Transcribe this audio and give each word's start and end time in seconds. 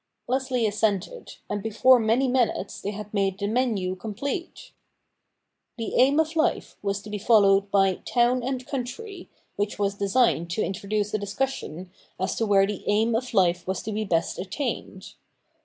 Leslie 0.27 0.65
assented; 0.65 1.35
and 1.47 1.61
before 1.61 1.99
many 1.99 2.27
minutes 2.27 2.81
they 2.81 2.89
had 2.89 3.13
made 3.13 3.37
the 3.37 3.45
menu 3.45 3.95
complete. 3.95 4.71
The' 5.77 5.93
Aim 6.01 6.19
of 6.19 6.35
Life' 6.35 6.75
was 6.81 7.03
to 7.03 7.09
be 7.11 7.19
followed 7.19 7.69
by' 7.69 7.99
Town 8.13 8.41
and 8.41 8.65
Country,' 8.65 9.29
which 9.57 9.77
was 9.77 9.93
designed 9.93 10.49
to 10.49 10.63
introduce 10.63 11.13
a 11.13 11.19
discussion 11.19 11.91
as 12.19 12.33
to 12.37 12.47
where 12.47 12.65
the 12.65 12.83
Aim 12.87 13.13
of 13.15 13.35
Life 13.35 13.67
was 13.67 13.83
to 13.83 13.91
be 13.91 14.03
best 14.03 14.39
attained. 14.39 15.13